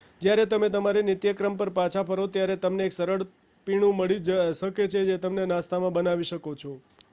[0.21, 3.27] જ્યારે તમે તમારી નિત્યક્રમ પર પાછા ફરો ત્યારે તમને એક સરળ
[3.67, 4.21] પીણું મળી
[4.55, 6.71] શકે છે જેને તમે નાસ્તામાં બનાવી શકો છો